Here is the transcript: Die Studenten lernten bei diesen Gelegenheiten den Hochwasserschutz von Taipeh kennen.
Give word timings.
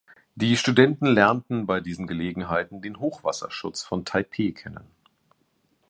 Die 0.33 0.57
Studenten 0.57 1.05
lernten 1.05 1.67
bei 1.67 1.79
diesen 1.79 2.07
Gelegenheiten 2.07 2.81
den 2.81 2.97
Hochwasserschutz 2.99 3.83
von 3.83 4.03
Taipeh 4.03 4.51
kennen. 4.51 4.87